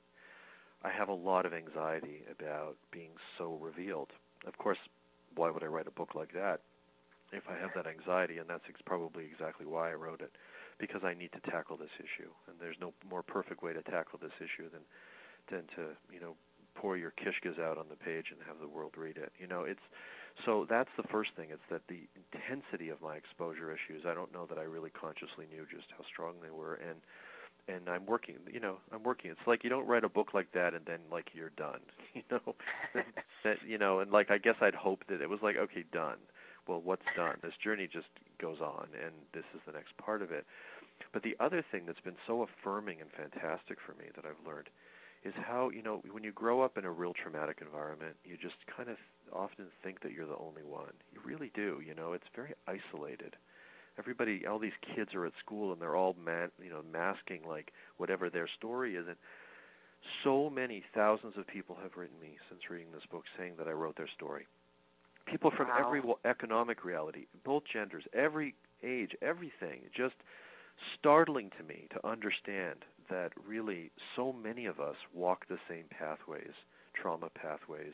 I 0.84 0.90
have 0.90 1.10
a 1.10 1.14
lot 1.14 1.46
of 1.46 1.54
anxiety 1.54 2.24
about 2.32 2.78
being 2.92 3.12
so 3.38 3.58
revealed. 3.62 4.10
Of 4.48 4.58
course, 4.58 4.78
why 5.36 5.50
would 5.50 5.64
I 5.64 5.68
write 5.68 5.88
a 5.88 5.92
book 5.92 6.16
like 6.16 6.34
that 6.34 6.62
if 7.32 7.44
I 7.50 7.60
have 7.60 7.72
that 7.76 7.88
anxiety? 7.88 8.38
And 8.38 8.50
that's 8.50 8.64
ex- 8.70 8.82
probably 8.86 9.26
exactly 9.26 9.66
why 9.66 9.92
I 9.92 9.96
wrote 9.96 10.22
it, 10.22 10.32
because 10.80 11.04
I 11.04 11.14
need 11.14 11.32
to 11.34 11.52
tackle 11.52 11.78
this 11.78 11.94
issue. 12.00 12.30
And 12.48 12.56
there's 12.60 12.80
no 12.80 12.94
more 13.10 13.24
perfect 13.24 13.62
way 13.62 13.74
to 13.74 13.82
tackle 13.84 14.20
this 14.22 14.36
issue 14.40 14.70
than 14.72 14.82
than 15.52 15.64
to 15.76 15.98
you 16.14 16.20
know 16.20 16.36
pour 16.76 16.96
your 16.96 17.12
kishkas 17.12 17.60
out 17.60 17.78
on 17.78 17.88
the 17.90 17.96
page 17.96 18.32
and 18.32 18.40
have 18.48 18.60
the 18.62 18.68
world 18.68 18.94
read 18.96 19.18
it. 19.18 19.32
You 19.40 19.48
know, 19.48 19.64
it's 19.64 19.84
so 20.46 20.66
that's 20.70 20.90
the 20.96 21.08
first 21.12 21.32
thing. 21.36 21.50
It's 21.52 21.68
that 21.70 21.82
the 21.90 22.08
intensity 22.16 22.90
of 22.90 23.02
my 23.02 23.16
exposure 23.16 23.72
issues. 23.72 24.06
I 24.08 24.14
don't 24.14 24.32
know 24.34 24.46
that 24.46 24.58
I 24.58 24.64
really 24.64 24.92
consciously 24.92 25.46
knew 25.52 25.66
just 25.70 25.92
how 25.98 26.06
strong 26.08 26.36
they 26.42 26.52
were, 26.52 26.76
and 26.76 27.02
and 27.70 27.88
I'm 27.90 28.06
working. 28.06 28.36
You 28.52 28.60
know, 28.60 28.78
I'm 28.92 29.04
working. 29.04 29.32
It's 29.32 29.48
like 29.48 29.64
you 29.64 29.70
don't 29.70 29.88
write 29.88 30.04
a 30.04 30.10
book 30.10 30.34
like 30.34 30.52
that 30.54 30.74
and 30.74 30.86
then 30.86 31.00
like 31.12 31.30
you're 31.34 31.52
done. 31.58 31.80
You 32.16 32.24
know, 32.32 32.56
that 33.44 33.58
you 33.68 33.78
know, 33.78 34.00
and 34.00 34.12
like 34.12 34.32
I 34.32 34.40
guess 34.40 34.56
I'd 34.62 34.74
hope 34.74 35.04
that 35.10 35.22
it 35.22 35.30
was 35.30 35.40
like 35.44 35.58
okay, 35.58 35.84
done. 35.94 36.18
Well, 36.68 36.82
what's 36.84 37.06
done? 37.16 37.36
This 37.44 37.54
journey 37.64 37.88
just 37.92 38.10
goes 38.42 38.58
on, 38.62 38.88
and 38.94 39.14
this 39.34 39.46
is 39.54 39.62
the 39.66 39.72
next 39.72 39.96
part 39.98 40.22
of 40.24 40.32
it. 40.32 40.46
But 41.14 41.24
the 41.24 41.36
other 41.40 41.64
thing 41.72 41.84
that's 41.86 42.02
been 42.02 42.18
so 42.28 42.44
affirming 42.46 43.00
and 43.02 43.10
fantastic 43.12 43.78
for 43.86 43.94
me 43.94 44.10
that 44.16 44.26
I've 44.26 44.46
learned 44.46 44.70
is 45.24 45.34
how 45.36 45.70
you 45.70 45.84
know 45.84 46.02
when 46.12 46.24
you 46.24 46.32
grow 46.32 46.62
up 46.62 46.78
in 46.78 46.86
a 46.86 46.92
real 46.92 47.14
traumatic 47.14 47.60
environment, 47.62 48.16
you 48.26 48.38
just 48.38 48.56
kind 48.76 48.90
of 48.90 48.98
often 49.32 49.66
think 49.84 50.02
that 50.02 50.12
you're 50.12 50.28
the 50.28 50.38
only 50.38 50.64
one. 50.64 50.94
You 51.14 51.20
really 51.24 51.52
do. 51.54 51.82
You 51.86 51.94
know, 51.94 52.14
it's 52.14 52.28
very 52.36 52.54
isolated. 52.68 53.36
Everybody, 53.98 54.46
all 54.46 54.60
these 54.60 54.72
kids 54.96 55.14
are 55.14 55.26
at 55.26 55.34
school 55.44 55.72
and 55.74 55.82
they're 55.82 55.96
all 55.96 56.16
man, 56.24 56.50
you 56.64 56.70
know, 56.70 56.82
masking 56.92 57.42
like 57.48 57.72
whatever 57.98 58.30
their 58.30 58.48
story 58.58 58.96
is. 58.96 59.08
And 59.08 59.18
so 60.24 60.50
many 60.50 60.84
thousands 60.94 61.34
of 61.38 61.48
people 61.48 61.78
have 61.82 61.98
written 61.98 62.20
me 62.22 62.38
since 62.50 62.62
reading 62.70 62.92
this 62.94 63.06
book 63.12 63.24
saying 63.38 63.54
that 63.58 63.68
I 63.68 63.72
wrote 63.72 63.98
their 63.98 64.10
story. 64.16 64.48
People 65.26 65.52
from 65.56 65.68
wow. 65.68 65.86
every 65.86 66.02
economic 66.26 66.84
reality, 66.84 67.26
both 67.44 67.64
genders, 67.72 68.04
every 68.14 68.56
age, 68.84 69.12
everything. 69.22 69.82
Just 69.96 70.16
startling 70.98 71.52
to 71.58 71.64
me 71.64 71.88
to 71.92 72.08
understand 72.08 72.86
that 73.10 73.32
really 73.48 73.92
so 74.16 74.34
many 74.34 74.66
of 74.66 74.80
us 74.80 74.96
walk 75.14 75.48
the 75.48 75.58
same 75.68 75.86
pathways, 75.90 76.54
trauma 76.94 77.30
pathways, 77.30 77.94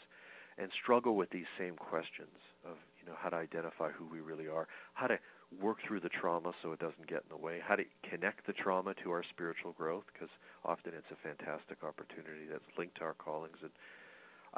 and 0.57 0.69
struggle 0.81 1.15
with 1.15 1.29
these 1.31 1.49
same 1.59 1.75
questions 1.75 2.39
of 2.65 2.77
you 2.99 3.05
know 3.05 3.17
how 3.17 3.29
to 3.29 3.35
identify 3.35 3.89
who 3.91 4.05
we 4.05 4.19
really 4.19 4.47
are, 4.47 4.67
how 4.93 5.07
to 5.07 5.17
work 5.61 5.77
through 5.85 5.99
the 5.99 6.09
trauma 6.09 6.51
so 6.61 6.71
it 6.71 6.79
doesn't 6.79 7.07
get 7.07 7.23
in 7.23 7.29
the 7.29 7.37
way, 7.37 7.59
how 7.65 7.75
to 7.75 7.83
connect 8.09 8.45
the 8.47 8.53
trauma 8.53 8.93
to 9.03 9.11
our 9.11 9.23
spiritual 9.29 9.73
growth 9.73 10.03
because 10.13 10.29
often 10.63 10.93
it's 10.95 11.11
a 11.11 11.27
fantastic 11.27 11.83
opportunity 11.83 12.45
that's 12.49 12.63
linked 12.77 12.95
to 12.97 13.03
our 13.03 13.13
callings 13.13 13.57
and 13.61 13.71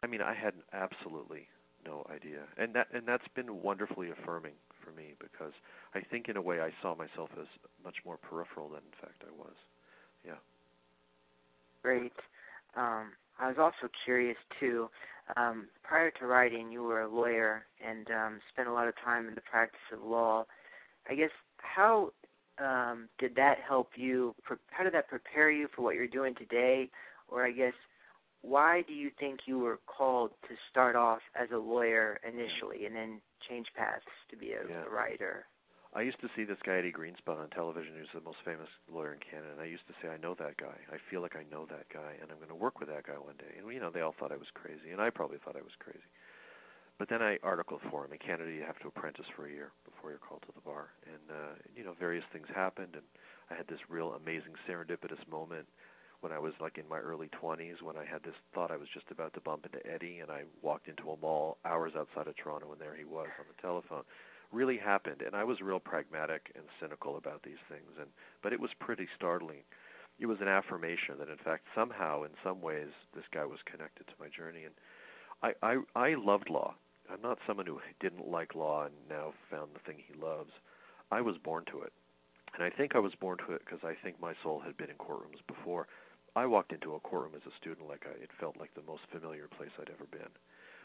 I 0.04 0.08
mean 0.08 0.22
I 0.22 0.34
had 0.34 0.54
absolutely 0.74 1.48
no 1.86 2.06
idea. 2.14 2.44
And 2.58 2.74
that 2.76 2.88
and 2.94 3.08
that's 3.08 3.28
been 3.36 3.62
wonderfully 3.62 4.10
affirming 4.12 4.54
for 4.84 4.92
me 4.92 5.14
because 5.20 5.54
I 5.94 6.02
think 6.02 6.30
in 6.30 6.38
a 6.38 6.42
way 6.42 6.60
I 6.62 6.72
saw 6.82 6.96
myself 6.96 7.30
as 7.40 7.48
much 7.84 7.96
more 8.06 8.18
peripheral 8.18 8.70
than 8.70 8.82
in 8.82 8.98
fact 9.02 9.24
I 9.26 9.32
was. 9.38 9.56
Yeah. 10.26 10.40
Great. 11.84 12.14
Um, 12.76 13.14
I 13.40 13.48
was 13.48 13.58
also 13.60 13.92
curious 14.06 14.38
too. 14.60 14.90
Um, 15.36 15.68
prior 15.84 16.12
to 16.20 16.26
writing, 16.26 16.72
you 16.72 16.84
were 16.84 17.02
a 17.02 17.08
lawyer 17.08 17.66
and 17.86 18.08
um, 18.12 18.40
spent 18.52 18.68
a 18.68 18.74
lot 18.74 18.88
of 18.88 18.94
time 19.04 19.28
in 19.28 19.36
the 19.36 19.42
practice 19.42 19.80
of 19.94 20.02
law. 20.04 20.46
I 21.10 21.16
guess 21.16 21.32
how 21.58 22.12
um, 22.60 23.10
did 23.20 23.36
that 23.36 23.58
help 23.68 23.92
you? 23.96 24.36
How 24.70 24.84
did 24.84 24.94
that 24.94 25.08
prepare 25.08 25.52
you 25.52 25.68
for 25.76 25.82
what 25.82 25.96
you're 25.96 26.08
doing 26.08 26.36
today? 26.36 26.90
Or 27.28 27.46
I 27.46 27.52
guess 27.52 27.74
why 28.42 28.84
do 28.88 28.94
you 28.94 29.12
think 29.20 29.42
you 29.46 29.60
were 29.60 29.80
called 29.86 30.32
to 30.48 30.56
start 30.70 30.96
off 30.96 31.20
as 31.36 31.50
a 31.54 31.58
lawyer 31.58 32.20
initially 32.28 32.86
and 32.86 32.96
then 32.96 33.22
change 33.48 33.68
paths 33.76 34.06
to 34.30 34.38
be 34.38 34.52
a, 34.52 34.64
yeah. 34.70 34.86
a 34.86 34.90
writer? 34.90 35.46
I 35.94 36.02
used 36.02 36.20
to 36.22 36.30
see 36.36 36.44
this 36.44 36.62
guy 36.66 36.78
Eddie 36.78 36.92
Greenspan 36.92 37.40
on 37.40 37.50
television, 37.50 37.94
who's 37.98 38.12
the 38.14 38.22
most 38.22 38.44
famous 38.44 38.68
lawyer 38.92 39.14
in 39.14 39.20
Canada, 39.24 39.54
and 39.54 39.62
I 39.62 39.66
used 39.66 39.88
to 39.88 39.96
say, 40.02 40.10
I 40.10 40.18
know 40.18 40.36
that 40.36 40.58
guy. 40.58 40.78
I 40.92 40.98
feel 41.10 41.22
like 41.22 41.36
I 41.36 41.48
know 41.50 41.66
that 41.72 41.88
guy, 41.90 42.20
and 42.22 42.30
I'm 42.30 42.38
going 42.38 42.54
to 42.54 42.60
work 42.60 42.80
with 42.80 42.90
that 42.90 43.08
guy 43.08 43.18
one 43.18 43.40
day. 43.40 43.58
And 43.58 43.66
you 43.74 43.80
know, 43.80 43.90
they 43.90 44.02
all 44.02 44.14
thought 44.20 44.32
I 44.32 44.38
was 44.38 44.52
crazy, 44.54 44.92
and 44.92 45.02
I 45.02 45.10
probably 45.10 45.40
thought 45.40 45.56
I 45.56 45.64
was 45.64 45.74
crazy. 45.80 46.06
But 47.00 47.10
then 47.10 47.22
I 47.22 47.38
articled 47.44 47.82
for 47.92 48.06
him. 48.06 48.12
In 48.12 48.18
Canada, 48.18 48.52
you 48.52 48.64
have 48.64 48.80
to 48.80 48.88
apprentice 48.88 49.26
for 49.36 49.46
a 49.46 49.52
year 49.52 49.72
before 49.86 50.10
you're 50.10 50.20
called 50.20 50.42
to 50.48 50.54
the 50.56 50.62
bar, 50.62 50.90
and 51.06 51.30
uh, 51.30 51.54
you 51.76 51.84
know, 51.84 51.94
various 52.00 52.26
things 52.34 52.48
happened, 52.54 52.94
and 52.94 53.06
I 53.52 53.56
had 53.56 53.68
this 53.68 53.80
real 53.90 54.14
amazing 54.14 54.54
serendipitous 54.68 55.22
moment 55.30 55.68
when 56.22 56.32
I 56.32 56.40
was 56.40 56.54
like 56.60 56.80
in 56.80 56.90
my 56.90 56.98
early 56.98 57.30
20s 57.40 57.84
when 57.84 57.96
I 57.96 58.04
had 58.04 58.24
this 58.24 58.34
thought 58.54 58.72
I 58.72 58.78
was 58.78 58.90
just 58.92 59.12
about 59.12 59.36
to 59.36 59.42
bump 59.42 59.68
into 59.68 59.86
Eddie, 59.86 60.20
and 60.20 60.32
I 60.32 60.44
walked 60.64 60.88
into 60.88 61.12
a 61.12 61.18
mall 61.18 61.58
hours 61.64 61.94
outside 61.96 62.28
of 62.28 62.36
Toronto, 62.36 62.72
and 62.72 62.82
there 62.82 62.96
he 62.96 63.06
was 63.06 63.28
on 63.40 63.46
the 63.48 63.62
telephone 63.62 64.04
really 64.52 64.78
happened 64.78 65.22
and 65.22 65.36
I 65.36 65.44
was 65.44 65.62
real 65.62 65.80
pragmatic 65.80 66.52
and 66.56 66.64
cynical 66.80 67.18
about 67.18 67.44
these 67.44 67.62
things 67.70 67.92
and 68.00 68.08
but 68.42 68.54
it 68.54 68.60
was 68.60 68.70
pretty 68.80 69.08
startling. 69.16 69.64
It 70.20 70.26
was 70.26 70.40
an 70.42 70.48
affirmation 70.48 71.16
that 71.20 71.30
in 71.30 71.38
fact 71.38 71.66
somehow 71.76 72.24
in 72.24 72.32
some 72.44 72.62
ways 72.62 72.88
this 73.14 73.26
guy 73.34 73.46
was 73.46 73.60
connected 73.70 74.08
to 74.08 74.14
my 74.20 74.28
journey 74.30 74.64
and 74.64 74.74
I 75.44 75.54
I 75.62 75.78
I 75.96 76.16
loved 76.16 76.50
law. 76.50 76.76
I'm 77.12 77.22
not 77.22 77.40
someone 77.48 77.66
who 77.66 77.80
didn't 78.00 78.28
like 78.28 78.56
law 78.56 78.86
and 78.86 78.94
now 79.10 79.34
found 79.50 79.72
the 79.74 79.80
thing 79.80 80.04
he 80.06 80.20
loves. 80.20 80.52
I 81.12 81.22
was 81.22 81.38
born 81.38 81.64
to 81.72 81.82
it. 81.82 81.94
And 82.54 82.64
I 82.64 82.70
think 82.70 82.96
I 82.96 83.00
was 83.00 83.14
born 83.16 83.38
to 83.46 83.54
it 83.54 83.62
because 83.66 83.84
I 83.84 83.94
think 84.04 84.20
my 84.22 84.34
soul 84.44 84.60
had 84.60 84.78
been 84.78 84.90
in 84.90 84.98
courtrooms 84.98 85.46
before. 85.48 85.88
I 86.36 86.46
walked 86.46 86.72
into 86.72 86.96
a 86.96 87.00
courtroom 87.00 87.34
as 87.36 87.46
a 87.48 87.56
student 87.60 87.88
like 87.88 88.06
I, 88.06 88.12
it 88.22 88.30
felt 88.40 88.58
like 88.60 88.74
the 88.74 88.86
most 88.88 89.04
familiar 89.12 89.48
place 89.58 89.72
I'd 89.80 89.90
ever 89.90 90.06
been. 90.12 90.30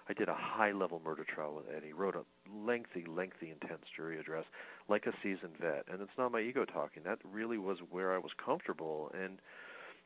I 0.08 0.12
did 0.12 0.28
a 0.28 0.34
high 0.34 0.72
level 0.72 1.00
murder 1.04 1.24
trial 1.24 1.54
with 1.54 1.66
Eddie, 1.74 1.92
wrote 1.92 2.16
a 2.16 2.24
lengthy, 2.52 3.04
lengthy, 3.06 3.50
intense 3.50 3.84
jury 3.94 4.18
address 4.18 4.44
like 4.88 5.06
a 5.06 5.12
seasoned 5.22 5.56
vet. 5.60 5.86
And 5.90 6.02
it's 6.02 6.18
not 6.18 6.32
my 6.32 6.40
ego 6.40 6.64
talking. 6.64 7.02
That 7.04 7.18
really 7.30 7.58
was 7.58 7.78
where 7.90 8.14
I 8.14 8.18
was 8.18 8.32
comfortable. 8.44 9.12
And 9.14 9.38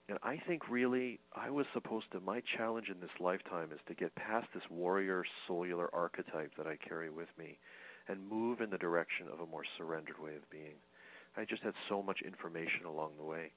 and 0.08 0.18
I 0.22 0.40
think 0.46 0.68
really 0.70 1.18
I 1.34 1.50
was 1.50 1.66
supposed 1.72 2.06
to 2.12 2.20
my 2.20 2.40
challenge 2.56 2.88
in 2.88 3.00
this 3.00 3.18
lifetime 3.18 3.70
is 3.72 3.80
to 3.88 3.94
get 3.94 4.14
past 4.14 4.46
this 4.54 4.62
warrior 4.70 5.24
cellular 5.46 5.92
archetype 5.94 6.52
that 6.56 6.66
I 6.66 6.76
carry 6.76 7.10
with 7.10 7.28
me 7.38 7.58
and 8.08 8.28
move 8.28 8.60
in 8.60 8.70
the 8.70 8.78
direction 8.78 9.26
of 9.32 9.40
a 9.40 9.50
more 9.50 9.64
surrendered 9.76 10.18
way 10.22 10.36
of 10.36 10.48
being. 10.50 10.78
I 11.36 11.44
just 11.44 11.62
had 11.62 11.74
so 11.88 12.02
much 12.02 12.22
information 12.24 12.86
along 12.86 13.12
the 13.18 13.24
way. 13.24 13.50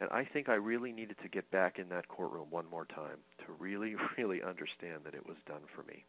And 0.00 0.08
I 0.10 0.24
think 0.24 0.48
I 0.48 0.54
really 0.54 0.92
needed 0.92 1.16
to 1.22 1.28
get 1.28 1.50
back 1.50 1.78
in 1.78 1.90
that 1.90 2.08
courtroom 2.08 2.46
one 2.48 2.64
more 2.70 2.86
time 2.86 3.18
to 3.44 3.52
really, 3.58 3.94
really 4.18 4.42
understand 4.42 5.02
that 5.04 5.14
it 5.14 5.26
was 5.26 5.36
done 5.46 5.62
for 5.76 5.82
me. 5.82 6.04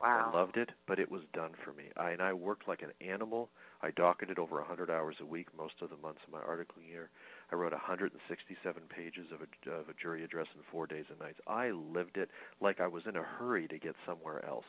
Wow. 0.00 0.30
I 0.32 0.36
loved 0.36 0.56
it, 0.58 0.70
but 0.86 0.98
it 0.98 1.10
was 1.10 1.22
done 1.32 1.52
for 1.64 1.72
me. 1.72 1.84
I 1.96 2.10
and 2.10 2.20
I 2.20 2.32
worked 2.32 2.68
like 2.68 2.82
an 2.82 2.92
animal. 3.00 3.48
I 3.80 3.92
docketed 3.92 4.38
over 4.38 4.56
a 4.56 4.68
100 4.68 4.90
hours 4.90 5.16
a 5.20 5.24
week 5.24 5.46
most 5.56 5.74
of 5.80 5.88
the 5.88 5.96
months 5.96 6.20
of 6.26 6.32
my 6.32 6.40
article 6.40 6.82
year. 6.82 7.08
I 7.52 7.54
wrote 7.54 7.72
167 7.72 8.82
pages 8.88 9.26
of 9.32 9.40
a, 9.40 9.70
of 9.70 9.88
a 9.88 9.94
jury 10.00 10.24
address 10.24 10.46
in 10.54 10.62
four 10.70 10.86
days 10.86 11.04
and 11.10 11.18
nights. 11.18 11.38
I 11.46 11.70
lived 11.70 12.16
it 12.16 12.30
like 12.60 12.80
I 12.80 12.88
was 12.88 13.04
in 13.08 13.16
a 13.16 13.22
hurry 13.22 13.68
to 13.68 13.78
get 13.78 13.94
somewhere 14.04 14.44
else. 14.44 14.66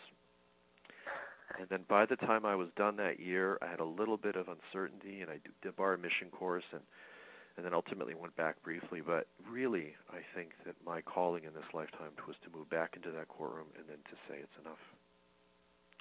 And 1.57 1.67
then 1.69 1.85
by 1.87 2.05
the 2.05 2.17
time 2.17 2.45
I 2.45 2.55
was 2.55 2.67
done 2.75 2.97
that 2.97 3.19
year, 3.19 3.57
I 3.61 3.67
had 3.67 3.79
a 3.79 3.85
little 3.85 4.17
bit 4.17 4.35
of 4.35 4.47
uncertainty, 4.47 5.21
and 5.21 5.31
I 5.31 5.39
did 5.63 5.75
bar 5.75 5.93
admission 5.93 6.29
course, 6.29 6.65
and 6.71 6.81
and 7.57 7.65
then 7.65 7.73
ultimately 7.73 8.13
went 8.13 8.35
back 8.35 8.61
briefly. 8.61 9.01
But 9.01 9.25
really, 9.49 9.95
I 10.11 10.21
think 10.35 10.51
that 10.65 10.75
my 10.85 11.01
calling 11.01 11.43
in 11.43 11.53
this 11.53 11.65
lifetime 11.73 12.13
was 12.27 12.35
to 12.43 12.55
move 12.55 12.69
back 12.69 12.93
into 12.95 13.09
that 13.11 13.27
courtroom 13.29 13.67
and 13.75 13.85
then 13.89 13.97
to 13.97 14.15
say 14.29 14.37
it's 14.37 14.57
enough. 14.61 14.83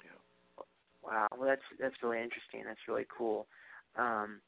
Yeah. 0.05 0.63
Wow, 1.03 1.27
well 1.35 1.47
that's 1.49 1.65
that's 1.79 1.95
really 2.03 2.21
interesting. 2.21 2.61
That's 2.63 2.85
really 2.87 3.07
cool. 3.09 3.47
Um, 3.97 4.41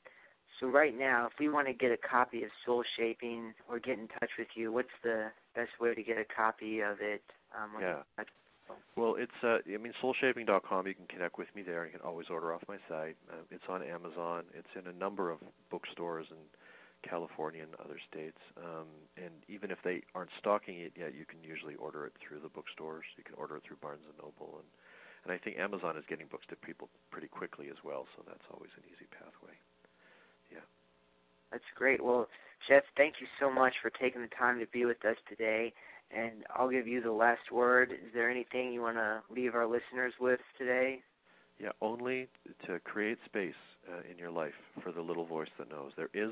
so 0.59 0.67
right 0.67 0.97
now, 0.97 1.27
if 1.27 1.33
we 1.39 1.49
want 1.49 1.67
to 1.67 1.73
get 1.73 1.91
a 1.91 1.97
copy 1.97 2.43
of 2.43 2.49
Soul 2.65 2.83
Shaping 2.97 3.53
or 3.69 3.79
get 3.79 3.97
in 3.97 4.07
touch 4.07 4.31
with 4.37 4.49
you, 4.55 4.71
what's 4.71 4.89
the 5.03 5.31
best 5.55 5.71
way 5.79 5.93
to 5.93 6.03
get 6.03 6.17
a 6.17 6.25
copy 6.25 6.81
of 6.81 6.97
it? 7.01 7.23
Um, 7.55 7.81
yeah. 7.81 8.03
Well, 8.95 9.15
it's 9.17 9.39
uh, 9.43 9.59
I 9.65 9.77
mean 9.77 9.93
soulshaping.com. 10.03 10.85
You 10.85 10.93
can 10.93 11.07
connect 11.07 11.37
with 11.37 11.47
me 11.55 11.63
there. 11.63 11.85
You 11.85 11.91
can 11.91 12.01
always 12.01 12.27
order 12.29 12.53
off 12.53 12.61
my 12.67 12.77
site. 12.87 13.17
Uh, 13.31 13.41
it's 13.49 13.63
on 13.67 13.81
Amazon. 13.81 14.43
It's 14.53 14.69
in 14.75 14.85
a 14.85 14.93
number 14.93 15.31
of 15.31 15.39
bookstores 15.71 16.27
in 16.29 16.37
California 17.01 17.63
and 17.63 17.73
other 17.79 17.97
states. 18.11 18.37
Um, 18.57 18.87
and 19.17 19.33
even 19.47 19.71
if 19.71 19.79
they 19.83 20.03
aren't 20.13 20.29
stocking 20.37 20.79
it 20.81 20.93
yet, 20.95 21.15
you 21.15 21.25
can 21.25 21.41
usually 21.41 21.75
order 21.75 22.05
it 22.05 22.13
through 22.21 22.41
the 22.41 22.49
bookstores. 22.49 23.05
You 23.17 23.23
can 23.23 23.35
order 23.35 23.57
it 23.57 23.63
through 23.65 23.77
Barnes 23.81 24.05
and 24.05 24.17
Noble, 24.19 24.59
and 24.59 24.67
and 25.25 25.33
I 25.33 25.37
think 25.37 25.57
Amazon 25.57 25.97
is 25.97 26.05
getting 26.07 26.27
books 26.27 26.45
to 26.49 26.55
people 26.55 26.87
pretty 27.11 27.27
quickly 27.27 27.67
as 27.69 27.81
well. 27.83 28.07
So 28.15 28.23
that's 28.27 28.45
always 28.53 28.71
an 28.77 28.83
easy 28.87 29.07
pathway. 29.11 29.57
That's 31.51 31.63
great. 31.75 32.03
Well, 32.03 32.27
Jeff, 32.67 32.83
thank 32.97 33.15
you 33.19 33.27
so 33.39 33.51
much 33.51 33.73
for 33.81 33.89
taking 33.89 34.21
the 34.21 34.27
time 34.27 34.59
to 34.59 34.67
be 34.67 34.85
with 34.85 35.03
us 35.05 35.17
today. 35.27 35.73
And 36.11 36.43
I'll 36.55 36.69
give 36.69 36.87
you 36.87 37.01
the 37.01 37.11
last 37.11 37.51
word. 37.51 37.91
Is 37.91 38.13
there 38.13 38.29
anything 38.29 38.73
you 38.73 38.81
want 38.81 38.97
to 38.97 39.21
leave 39.33 39.55
our 39.55 39.65
listeners 39.65 40.13
with 40.19 40.39
today? 40.57 41.01
Yeah, 41.59 41.69
only 41.81 42.27
to 42.65 42.79
create 42.79 43.17
space 43.25 43.59
uh, 43.91 44.01
in 44.09 44.17
your 44.17 44.31
life 44.31 44.53
for 44.81 44.91
the 44.91 45.01
little 45.01 45.25
voice 45.25 45.49
that 45.57 45.69
knows. 45.69 45.91
There 45.97 46.09
is, 46.13 46.31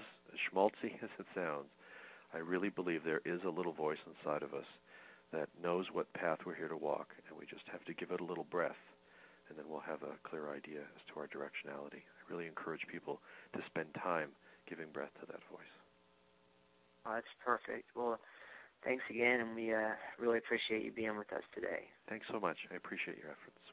schmaltzy 0.50 0.96
as 1.04 1.10
it 1.20 1.26
sounds, 1.36 1.68
I 2.34 2.40
really 2.40 2.70
believe 2.70 3.04
there 3.04 3.22
is 3.26 3.42
a 3.46 3.50
little 3.50 3.74
voice 3.74 3.98
inside 4.08 4.44
of 4.44 4.54
us 4.54 4.66
that 5.34 5.50
knows 5.62 5.86
what 5.92 6.12
path 6.14 6.40
we're 6.46 6.56
here 6.56 6.70
to 6.70 6.78
walk, 6.78 7.10
and 7.28 7.38
we 7.38 7.46
just 7.46 7.68
have 7.72 7.84
to 7.86 7.94
give 7.94 8.12
it 8.12 8.22
a 8.22 8.26
little 8.26 8.48
breath, 8.50 8.80
and 9.50 9.58
then 9.58 9.66
we'll 9.70 9.82
have 9.82 10.02
a 10.04 10.18
clear 10.28 10.50
idea 10.50 10.80
as 10.80 11.04
to 11.08 11.20
our 11.20 11.28
directionality. 11.28 12.04
I 12.08 12.32
really 12.32 12.48
encourage 12.48 12.88
people 12.90 13.20
to 13.54 13.60
spend 13.68 13.94
time 14.02 14.30
giving 14.70 14.92
breath 14.92 15.14
to 15.22 15.26
that 15.28 15.42
voice. 15.52 15.74
Oh, 17.06 17.14
that's 17.16 17.34
perfect. 17.44 17.90
Well, 17.96 18.20
thanks 18.84 19.04
again, 19.10 19.40
and 19.40 19.56
we 19.56 19.74
uh, 19.74 19.96
really 20.20 20.38
appreciate 20.38 20.84
you 20.84 20.92
being 20.92 21.18
with 21.18 21.32
us 21.34 21.44
today. 21.56 21.88
Thanks 22.10 22.26
so 22.32 22.40
much. 22.40 22.58
I 22.72 22.76
appreciate 22.76 23.18
your 23.18 23.32
efforts. 23.32 23.64